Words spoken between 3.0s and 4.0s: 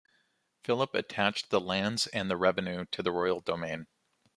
the royal domain.